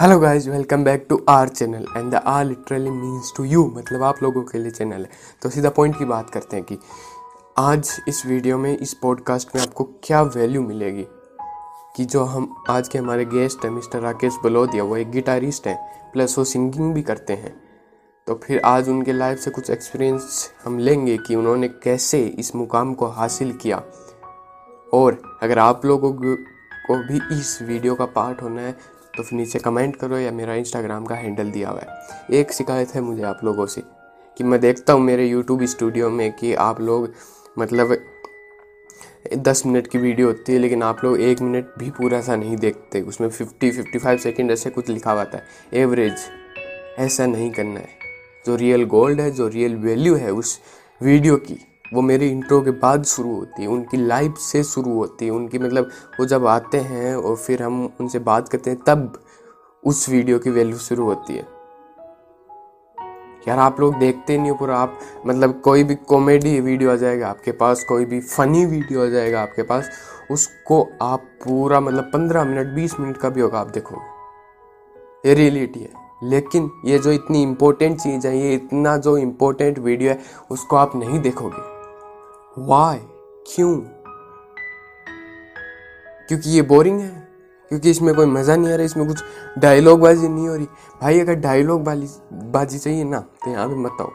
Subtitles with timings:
[0.00, 4.02] Hello guys welcome back to our channel and the R literally means to you मतलब
[4.02, 5.10] आप लोगों के लिए चैनल है।
[5.42, 6.78] तो सीधा पॉइंट की बात करते हैं कि
[7.58, 11.06] आज इस वीडियो में, इस पॉडकास्ट में आपको क्या वैल्यू मिलेगी?
[11.96, 16.10] कि जो हम, आज के हमारे गेस्ट हैं मिस्टर राकेश बलोदिया, वो एक गिटारिस्ट हैं
[16.12, 17.54] प्लस वो सिंगिंग भी करते हैं।
[18.26, 22.94] तो फिर आज उनके लाइफ से कुछ एक्सपीरियंस हम लेंगे कि उन्होंने कैसे इस मुकाम
[22.94, 23.82] को हासिल किया।
[24.94, 29.58] और अगर आप लोगों को भी इस वीडियो का पार्ट होना है तो फिर नीचे
[29.58, 33.40] कमेंट करो या मेरा इंस्टाग्राम का हैंडल दिया हुआ है। एक शिकायत है मुझे आप
[33.44, 33.82] लोगों से
[34.36, 37.12] कि मैं देखता हूँ मेरे यूट्यूब स्टूडियो में कि आप लोग
[37.58, 37.96] मतलब
[39.38, 42.56] दस मिनट की वीडियो होती है, लेकिन आप लोग एक मिनट भी पूरा सा नहीं
[42.56, 46.16] देखते। उसमें फिफ्टी फिफ्टी फाइव सेकेंड ऐसे कुछ लिखा हुआ है एवरेज
[46.98, 48.02] ऐसा नहीं करना है।
[48.46, 50.58] जो रियल गोल्ड है, जो रियल वैल्यू है उस
[51.00, 51.58] वीडियो की
[51.94, 55.58] वो मेरी इंट्रो के बाद शुरू होती है, उनकी लाइफ से शुरू होती है, उनकी
[55.58, 55.90] मतलब
[56.20, 59.24] वो जब आते हैं और फिर हम उनसे बात करते हैं, तब
[59.84, 61.54] उस वीडियो की वैल्यू शुरू होती है।
[63.48, 67.28] यार आप लोग देखते नहीं हो पूरा, आप मतलब कोई भी कॉमेडी वीडियो आ जाएगा
[67.28, 69.90] आपके पास, कोई भी फनी वीडियो आ जाएगा आपके पास,
[70.30, 74.14] उसको आप पूरा मतलब पंद्रह मिनट, बीस मिनट का भी होगा, आप देखोगे।
[75.28, 80.10] ये रियलिटी है। लेकिन ये जो इतनी इम्पोर्टेंट चीज़ है, ये इतना जो इम्पोर्टेंट वीडियो
[80.10, 81.73] है, उसको आप नहीं देखोगे।
[82.56, 82.98] वाई
[83.46, 83.76] क्यों?
[86.28, 87.22] क्योंकि ये बोरिंग है।
[87.70, 89.22] क्योंकि इसमें कोई मज़ा नहीं आ रहा, इसमें कुछ
[89.58, 90.66] डायलॉग बाजी नहीं हो रही।
[91.02, 92.08] भाई, अगर डायलॉग बाजी
[92.50, 94.10] बाजी चाहिए ना तो यहाँ पे मत आओ।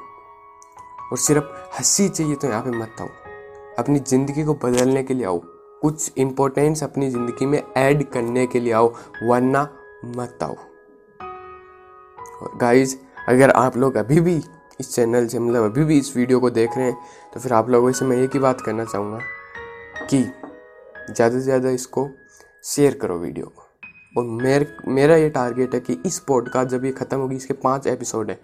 [1.12, 1.46] और सिर्फ़
[1.78, 3.08] हँसी चाहिए तो यहाँ पे मत आओ।
[3.80, 5.42] अपनी ज़िंदगी को बदलने के लिए आओ।
[5.82, 8.94] कुछ इम्पोर्टेंस अपनी ज़िंदगी में ऐड करने के लिए आओ,
[9.24, 9.68] वरना
[10.18, 10.56] मत आओ।
[12.58, 12.96] गाइज़
[13.30, 14.42] अगर आप लोग अभी भी
[14.80, 16.98] इस चैनल से मतलब अभी भी इस वीडियो को देख रहे हैं
[17.34, 19.20] तो फिर आप लोगों से मैं एक ही बात करना चाहूँगा
[20.06, 22.08] कि ज़्यादा से ज़्यादा इसको
[22.66, 23.64] शेयर करो वीडियो को।
[24.18, 27.88] और मेर, मेरा ये टारगेट है कि इस पॉडकास्ट जब ये ख़त्म होगी, इसके पाँच
[27.88, 28.40] एपिसोड है।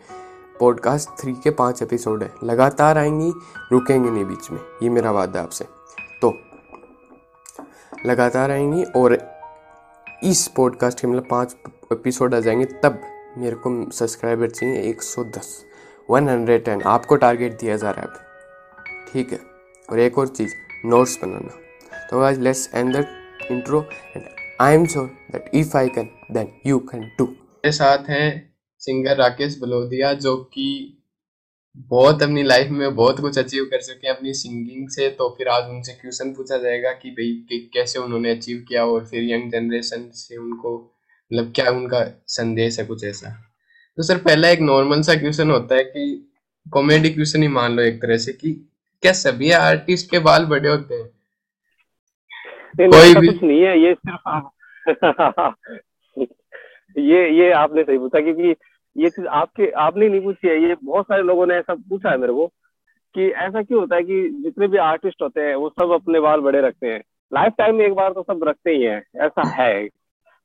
[0.59, 3.31] पॉडकास्ट थ्री के पाँच एपिसोड है। लगातार आएँगी,
[3.71, 5.65] रुकेंगे नहीं बीच में। ये मेरा वादा है आपसे।
[6.21, 6.33] तो
[8.05, 9.17] लगातार आएँगी और
[10.23, 11.55] इस पॉडकास्ट के मतलब पाँच
[11.91, 12.99] एपिसोड आ जाएँगे, तब
[13.37, 15.53] मेरे को सब्सक्राइबर चाहिए 110
[16.09, 19.39] 110 आपको टारगेट दिया जा रहा है ठीक है?
[19.89, 20.53] और एक और चीज़
[20.85, 23.05] नोट्स बनाना। तो आज let's end the
[23.51, 23.81] intro
[24.15, 24.23] and
[24.61, 29.17] I am sure that if I can then you can too मेरे साथ हैं सिंगर
[29.17, 30.91] राकेश बलोदिया, जो कि
[31.77, 35.47] बहुत अपनी लाइफ में बहुत कुछ अचीव कर चुके हैं अपनी सिंगिंग से। तो फिर
[35.47, 40.09] आज उनसे क्वेश्चन पूछा जाएगा कि भाई कैसे उन्होंने अचीव किया और फिर यंग जनरेशन
[40.13, 40.77] से उनको
[41.33, 43.44] मतलब क्या उनका संदेश है कुछ ऐसा।
[43.97, 46.31] तो सर पहला एक नॉर्मल सा क्वेश्चन होता है कि
[46.71, 48.69] कॉमेडी क्वेश्चन ही मान लो एक तरह से कि
[49.01, 51.09] क्या सभी आर्टिस्ट के बाल बड़े होते हैं?
[52.79, 54.47] नहीं, कोई भी कुछ नहीं है ये सिर्फ़
[56.99, 58.55] ये ये आपने सही पूछा क्योंकि
[58.97, 62.17] ये चीज़ आपके आपने नहीं पूछी है ये बहुत सारे लोगों ने ऐसा पूछा है
[62.17, 62.51] मेरे को
[63.15, 66.39] कि ऐसा क्यों होता है कि जितने भी आर्टिस्ट होते हैं वो सब अपने बाल
[66.39, 69.89] बड़े रखते हैं। लाइफ टाइम में एक बार तो सब रखते ही हैं ऐसा है।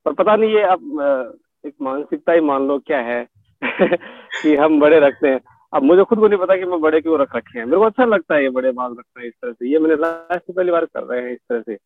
[0.04, 3.28] पर पता नहीं ये अब एक मानसिकता ही मान लो क्या है।
[4.42, 5.40] कि हम बड़े रखते हैं।
[5.74, 7.84] अब मुझे खुद को नहीं पता कि मैं बड़े क्यों रख रखे हैं। मेरे को
[7.84, 10.70] अच्छा लगता है ये बड़े बाल रखना इस तरह से। ये मैंने लाइफ से पहली
[10.70, 11.78] बार कर रहे हैं इस तरह से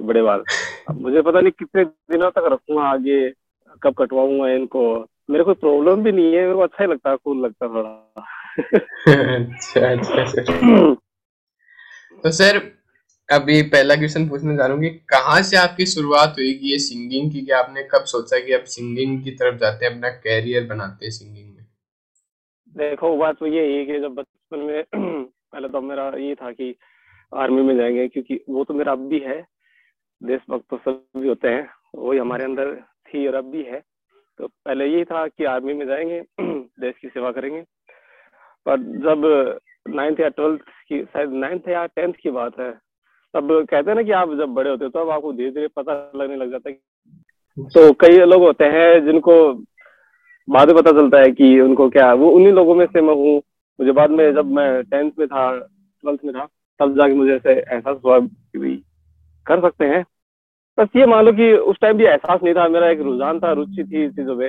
[0.00, 0.44] बड़े बाल।
[0.88, 3.30] अब मुझे पता नहीं कितने दिनों तक रखूँगा आगे
[3.82, 7.16] कब कटवाऊँगा इनको। मेरे को प्रॉब्लम भी नहीं है मेरे को अच्छा ही लगता है
[7.16, 8.24] कूल लगता है थोड़ा।
[9.34, 10.94] अच्छा अच्छा।
[12.22, 12.81] तो सर
[13.30, 17.32] अभी पहला क्वेश्चन पूछना चाह रहा हूँ कहाँ से आपकी शुरुआत हुई कि ये सिंगिंग
[17.32, 21.06] की, कि आपने कब सोचा कि आप सिंगिंग की तरफ़ जाते हैं, अपना कैरियर बनाते
[21.06, 21.66] हैं सिंगिंग में?
[22.76, 24.84] देखो, बात तो ये है कि जब बचपन में
[25.24, 26.76] पहले तो मेरा ये था कि
[27.34, 29.46] आर्मी में जाएँगे, क्योंकि वो तो मेरा अब भी है।
[30.22, 33.82] देशभक्त तो सब भी होते हैं, वही हमारे अंदर थी और अब भी है।
[34.38, 36.20] तो पहले यही था कि आर्मी में जाएँगे,
[36.80, 37.62] देश की सेवा करेंगे।
[38.66, 39.58] पर जब
[39.88, 42.81] नाइन्थ या ट्वेल्थ की, शायद नाइन्थ या टेंथ की बात है
[43.34, 45.68] तब कहते हैं ना कि आप जब बड़े होते हो तो अब आपको धीरे धीरे
[45.76, 46.74] पता लगने लग जाता है
[47.68, 49.34] तो कई लोग होते हैं जिनको
[50.48, 53.36] बाद में पता चलता है कि उनको क्या वो उन्हीं लोगों में से मैं हूँ।
[53.78, 56.46] मुझे बाद में जब मैं टेंथ में था ट्वेल्थ में था
[56.80, 58.82] तब जाके मुझे ऐसे एहसास हुआ कि
[59.46, 60.04] कर सकते हैं।
[60.78, 63.52] बस ये मान लो कि उस टाइम भी एहसास नहीं था। मेरा एक रुझान था
[63.52, 64.48] रुचि थी चीज़ों पे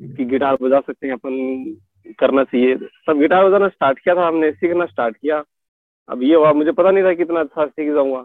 [0.00, 2.74] कि गिटार बजा सकते हैं अपन करना चाहिए।
[3.06, 5.42] तब गिटार बजाना स्टार्ट किया था हमने सीखना स्टार्ट किया।
[6.08, 8.24] अब ये हुआ मुझे पता नहीं था कितना अच्छा सीख जाऊँगा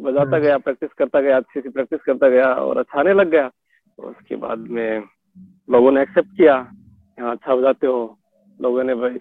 [0.00, 3.30] बजाता हम्म। गया प्रैक्टिस करता गया अच्छी सी प्रैक्टिस करता गया और अच्छा आने लग
[3.30, 5.02] गया। तो उसके बाद में
[5.68, 6.54] लोगों ने एक्सेप्ट किया
[7.18, 7.98] हाँ अच्छा बजाते हो।
[8.60, 9.18] लोगों ने भाई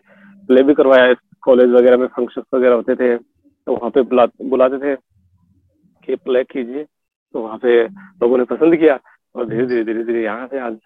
[0.50, 1.13] प्ले भी करवाया
[1.44, 4.95] कॉलेज वगैरह में फ़ंक्शन वगैरह होते थे तो वहाँ पे बुला बुलाते थे
[6.07, 9.00] कि प्ले कीजिए। तो वहाँ पे लोगों ने पसंद किया
[9.35, 10.77] और धीरे धीरे धीरे धीरे यहाँ से आज।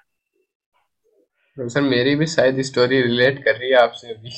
[1.57, 4.29] सर मेरी भी शायद स्टोरी रिलेट कर रही है आपसे अभी।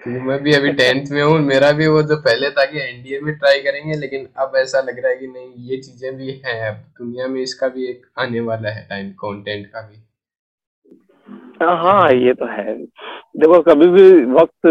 [0.00, 3.34] मैं भी अभी टेंथ में हूँ मेरा भी वो जो पहले था कि एनडीए में
[3.34, 6.74] ट्राई करेंगे लेकिन अब ऐसा लग रहा है कि नहीं ये चीज़ें भी हैं अब।
[6.74, 9.96] दुनिया में इसका भी एक आने वाला है टाइम कंटेंट का भी।
[11.62, 12.84] हाँ ये तो है।
[13.36, 14.66] देखो कभी भी वक्त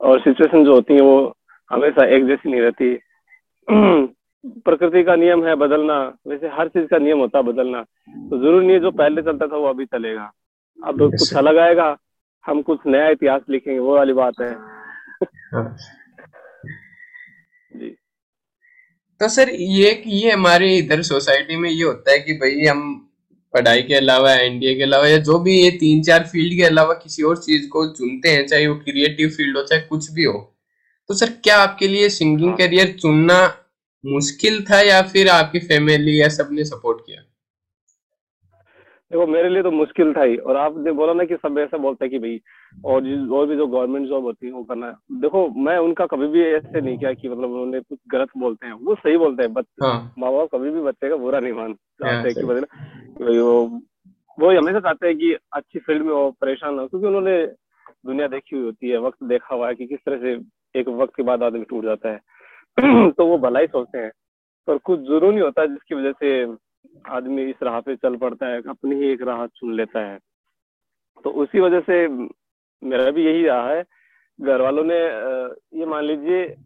[0.00, 1.36] और सिचुएशन जो होती है वो
[1.70, 2.94] हमेशा एक जैसी नहीं रहती।
[4.64, 7.82] प्रकृति का नियम है बदलना। वैसे हर चीज़ का नियम होता है बदलना।
[8.30, 10.32] तो ज़रूर नहीं है जो पहले चलता था वो अभी चलेगा।
[10.86, 11.96] अब कुछ अलग आएगा।
[12.44, 14.54] हम कुछ नया इतिहास लिखेंगे वो वाली बात है।
[17.76, 17.90] जी
[19.20, 22.80] तो सर ये ये हमारे इधर सोसाइटी में ये होता है कि भाई हम
[23.54, 26.94] पढ़ाई के अलावा एनडीए के अलावा या जो भी ये तीन चार फ़ील्ड के अलावा
[26.94, 30.38] किसी और चीज़ को चुनते हैं चाहे वो क्रिएटिव फ़ील्ड हो चाहे कुछ भी हो
[31.10, 33.38] तो सर क्या आपके लिए सिंगिंग करियर हाँ। चुनना
[34.04, 37.00] मुश्किल था या फिर आपकी फैमिली या सबने सपोर्ट
[39.14, 42.04] देखो मेरे लिए तो मुश्किल था ही। और आपने बोला ना कि सब ऐसा बोलते
[42.04, 42.40] हैं कि भाई
[42.84, 46.26] और और भी जो गवर्नमेंट जॉब होती है वो करना है। देखो मैं उनका कभी
[46.26, 49.52] भी ऐसे नहीं किया कि मतलब उन्होंने कुछ गलत बोलते हैं। वो सही बोलते हैं
[49.52, 52.66] बच्चे हाँ। माँ बाप कभी भी बच्चे का बुरा नहीं मानते हाँ, कि मतलब
[53.20, 53.80] वो
[54.40, 57.46] वो हमेशा चाहते हैं कि अच्छी फ़ील्ड में वो परेशान हो क्योंकि उन्होंने
[58.06, 60.40] दुनिया देखी हुई होती है वक्त देखा हुआ है कि किस तरह से
[60.80, 62.20] एक वक्त के बाद आदमी टूट जाता है।
[63.10, 64.12] तो वो भलाई सोचते हैं।
[64.66, 66.46] पर कुछ ज़रूरी होता है जिसकी वजह से
[67.06, 70.18] आदमी इस राह पे चल पड़ता है, अपनी ही एक राह चुन लेता है।
[71.24, 72.08] तो उसी वजह से
[72.82, 73.84] मेरा भी यही रहा है।
[74.40, 74.98] घर वालों ने
[75.80, 76.56] ये मान लीजिए,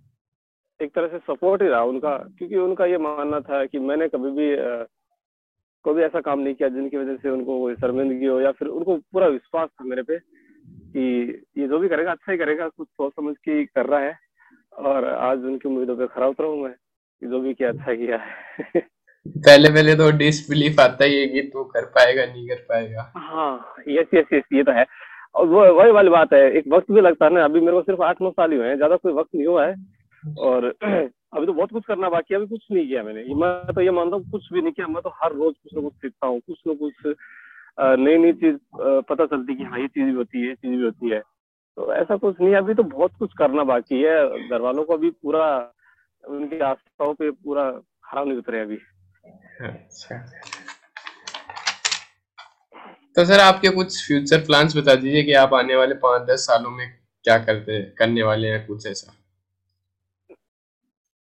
[0.82, 4.31] एक तरह से सपोर्ट ही रहा उनका, क्योंकि उनका ये मानना था कि मैंने कभी
[4.31, 4.56] भी
[5.85, 8.97] कोई भी ऐसा काम नहीं किया जिनकी वजह से उनको शर्मिंदगी हो या फिर उनको
[8.97, 10.19] पूरा विश्वास था मेरे पे
[10.93, 11.03] कि
[11.59, 14.19] ये जो भी करेगा अच्छा ही करेगा, कुछ सोच समझ के कर रहा है।
[14.76, 16.75] और आज उनकी उम्मीदों पे खरा उतरा हूँ मैं
[17.31, 18.32] जो भी किया अच्छा किया है।
[19.37, 23.75] पहले पहले तो डिसबिलीफ आता ही है कि तू कर पाएगा, नहीं कर पाएगा। हाँ
[23.89, 24.87] यस यस यस ये तो है।
[25.35, 27.83] और वो, वही वाली बात है, एक वक्त भी लगता है ना, अभी मेरे को
[27.83, 29.75] सिर्फ़ आठ नौ साल ही हुए हैं, ज़्यादा कोई वक्त नहीं हुआ है।
[30.39, 30.65] और
[31.37, 33.91] अभी तो बहुत कुछ करना बाकी है, अभी कुछ नहीं किया मैंने। मैं तो ये
[33.91, 36.41] मानता हूँ, कुछ भी नहीं किया, मैं तो हर रोज कुछ ना कुछ सीखता हूँ,
[36.41, 37.15] कुछ ना कुछ
[37.81, 38.57] नई नई चीज़
[39.09, 41.21] पता चलती कि हाँ ये चीज़ भी होती है, ये चीज़ भी होती है।
[41.77, 45.11] तो ऐसा कुछ नहीं, अभी तो बहुत कुछ करना बाकी है। घर वालों को अभी
[45.11, 45.73] पूरा,
[46.25, 47.71] उनकी आस्थाओं पे पूरा
[48.05, 48.79] खराब नहीं उतरे अभी।
[49.61, 50.17] अच्छा।
[53.17, 56.71] तो सर आपके कुछ फ्यूचर प्लान्स बता दीजिए कि आप आने वाले पाँच दस सालों
[56.71, 56.87] में
[57.25, 59.15] क्या करते करने वाले हैं कुछ ऐसा?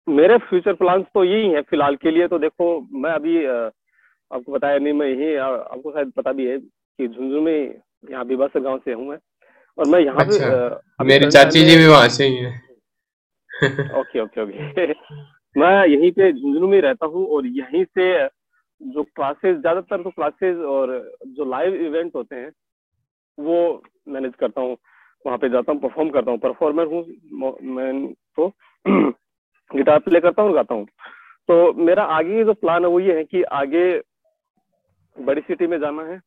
[0.09, 4.79] मेरे फ्यूचर प्लान्स तो यही है फ़िलहाल के लिए। तो देखो मैं अभी आपको बताया
[4.79, 8.79] नहीं मैं यही आपको शायद पता भी है कि झुंझुनू में यहाँ बीबा से गाँव
[8.79, 9.19] से हूँ मैं।
[9.79, 12.51] और मैं यहाँ अच्छा, पे मेरी चाची जी भी वहाँ से ही है।
[14.01, 14.93] Okay okay okay.
[15.57, 18.29] मैं यहीं पे झुंझुनू में रहता हूँ और यहीं से
[18.81, 22.51] जो क्लासेस ज़्यादातर तो क्लासेस और जो लाइव इवेंट होते हैं,
[23.39, 24.77] वो मैनेज करता हूँ।
[25.27, 27.05] वहाँ पे जाता हूँ परफॉर्म करता हूँ। परफॉर्मर हूँ,
[27.63, 28.49] मैं तो
[29.77, 30.87] गिटार प्ले करता हूँ गाता हूँ।
[31.49, 33.99] तो मेरा आगे जो प्लान है, वो ये है कि आगे
[35.17, 36.21] बड़ी सिटी में जाना है।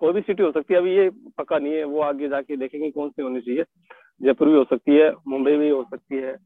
[0.00, 2.90] कोई भी सिटी हो सकती है, अभी ये पक्का नहीं है। वो आगे जाके देखेंगे
[2.90, 3.64] कौन सी होनी चाहिए।
[4.22, 6.36] जयपुर भी हो सकती है, मुंबई भी हो सकती है।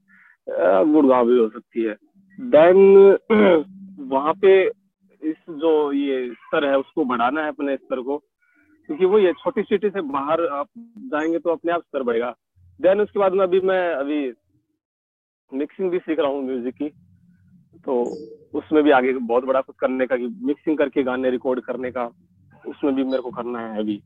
[0.48, 1.96] गुड़गांव भी हो सकती है।
[2.38, 3.18] देन
[4.12, 4.62] वहाँ पे
[5.22, 9.62] इस जो ये स्तर है उसको बढ़ाना है अपने स्तर को क्योंकि वो ये छोटी
[9.62, 10.68] सिटी से बाहर आप
[11.10, 12.34] जाएँगे तो अपने आप स्तर बढ़ेगा।
[12.80, 14.32] देन उसके बाद में अभी मैं अभी
[15.52, 16.88] मिक्सिंग भी सीख रहा हूँ म्यूज़िक की
[17.84, 18.02] तो
[18.54, 22.04] उसमें भी आगे बहुत बड़ा कुछ करने का कि मिक्सिंग करके गाने रिकॉर्ड करने का
[22.66, 23.96] उसमें भी मेरे को करना है अभी।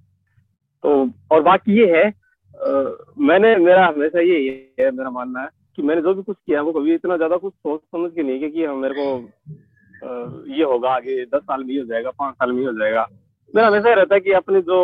[0.85, 5.83] तो और बाकी ये है आ, मैंने मेरा हमेशा ये है मेरा मानना है कि
[5.83, 8.50] मैंने जो भी कुछ किया वो कभी इतना ज़्यादा कुछ सोच समझ के नहीं किया
[8.50, 12.64] कि हाँ मेरे को ये होगा आगे दस साल में हो जाएगा पाँच साल में
[12.66, 13.06] हो जाएगा।
[13.54, 14.78] मेरा हमेशा रहता है कि अपनी जो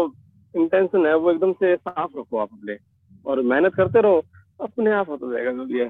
[0.55, 2.77] इंटेंशन है वो एकदम से साफ़ रखो आप अपने।
[3.27, 4.23] और मेहनत करते रहो
[4.61, 5.89] अपने आप होता जाएगा जो भी है।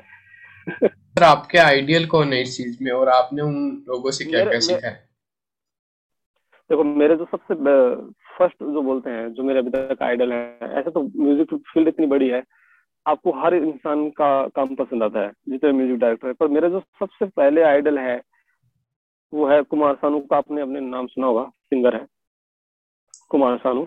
[0.69, 4.61] सर आपके आइडियल कौन है इस चीज़ में और आपने उन लोगों से क्या क्या
[4.61, 4.95] सीखा है?
[6.71, 7.55] देखो मेरे जो सबसे
[8.39, 12.07] फ़र्स्ट जो बोलते हैं जो मेरे अभी तक आइडल है ऐसे तो म्यूज़िक फ़ील्ड इतनी
[12.07, 12.43] बड़ी है
[13.07, 16.81] आपको हर इंसान का काम पसंद आता है, जितने म्यूज़िक डायरेक्टर है। पर मेरा जो
[16.81, 18.21] सबसे पहले आइडल है,
[19.33, 22.07] वो है कुमार सानू का, आपने अपने नाम सुना होगा, सिंगर है
[23.31, 23.87] कुमार सानू।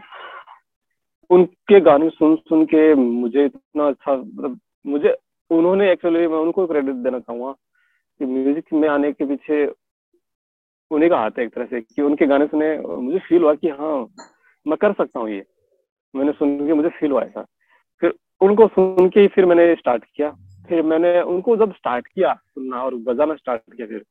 [1.29, 5.15] उनके गाने सुन सुन के मुझे इतना अच्छा मतलब मुझे,
[5.51, 7.51] उन्होंने एक्चुअली मैं उनको क्रेडिट देना चाहूँगा
[8.19, 9.65] कि म्यूज़िक में आने के पीछे
[10.91, 13.69] उन्हीं का हाथ है एक तरह से, कि उनके गाने सुने, मुझे फील हुआ कि
[13.69, 14.07] हाँ
[14.65, 15.45] मैं कर सकता हूँ ये।
[16.13, 17.45] मैंने सुन के मुझे फील हुआ ऐसा।
[18.41, 20.29] उनको सुन के ही फिर मैंने स्टार्ट किया।
[20.69, 24.05] फिर मैंने उनको जब स्टार्ट किया सुनना और बजाना स्टार्ट किया फिर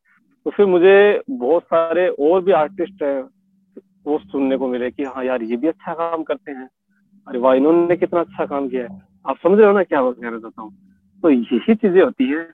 [0.44, 3.22] तो फिर मुझे बहुत सारे और भी आर्टिस्ट है
[3.78, 6.70] दोस्त सुनने को मिले कि हाँ यार, ये भी अच्छा काम करते हैं।
[7.28, 10.38] अरे वाह, इन्होंने कितना अच्छा काम किया है। आप समझ रहे हो ना क्या कहना
[10.38, 10.72] चाहता हूँ?
[11.22, 12.44] तो यही चीज़ें होती है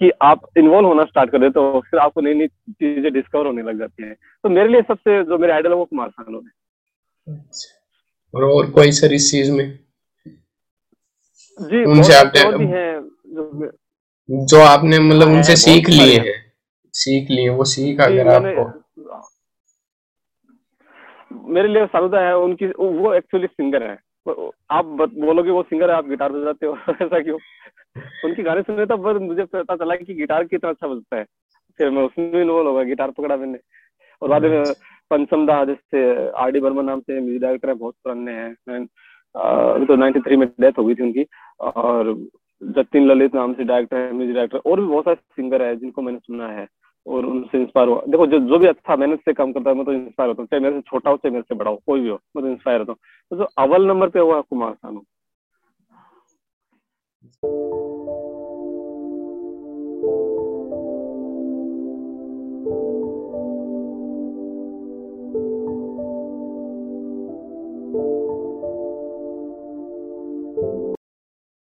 [0.00, 3.62] कि आप इन्वॉल्व होना स्टार्ट कर देते हो, फिर आपको नई नई चीज़ें डिस्कवर होने
[3.62, 6.50] लग जाती है। तो मेरे लिए सबसे जो मेरे आइडल है वो कुमार सानू है।
[7.36, 9.78] अच्छा। और कोई सर इस चीज़ में?
[11.62, 13.70] जी उनसे आपने भी हैं
[14.46, 16.52] जो आपने मतलब हाँ, उनसे सीख लिए हैं।
[16.92, 18.82] सीख लिए वो सीख अगर आपको।
[21.48, 23.98] मेरे लिए सारुदा है उनकी वो एक्चुअली सिंगर है।
[24.70, 27.38] आप बोलोगे वो सिंगर है आप गिटार बजाते हो ऐसा क्यों?
[28.24, 31.24] उनके गाने सुने तो पर मुझे पता चला कि गिटार कितना अच्छा बजता है।
[31.78, 33.58] फिर मैं उसमें भी इन्वॉल्व होगा गिटार पकड़ा मैंने।
[34.22, 34.64] और बाद में
[35.10, 38.86] पंचम दा जैसे आर डी बर्मन नाम से म्यूज़िक डायरेक्टर है बहुत पुराने हैं
[39.34, 41.26] तो नाइन्टी थ्री में डेथ हो गई थी उनकी
[41.60, 42.14] और
[42.62, 46.02] जतिन ललित नाम से डायरेक्टर है म्यूज़िक डायरेक्टर और भी बहुत सारे सिंगर है जिनको
[46.02, 46.66] मैंने सुना है
[47.06, 49.84] और उनसे इंस्पायर हुआ। देखो, जो जो भी अच्छा मेहनत से काम करता है, मैं
[49.84, 52.00] तो इंस्पायर होता हूँ, चाहे मेरे से छोटा हो, चाहे मेरे से बड़ा हो, कोई
[52.00, 52.98] भी हो, मैं तो इंस्पायर होता हूँ।
[53.30, 55.04] तो जो अव्वल नंबर पे हुआ कुमार सानू।